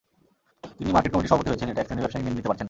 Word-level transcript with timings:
তিনি 0.77 0.89
মার্কেট 0.95 1.11
কমিটির 1.13 1.31
সভাপতি 1.31 1.49
হয়েছেন, 1.51 1.67
এটা 1.71 1.81
একশ্রেণির 1.81 2.03
ব্যবসায়ী 2.03 2.23
মেনে 2.25 2.35
নিতে 2.37 2.49
পারছেন 2.49 2.57
না। 2.57 2.59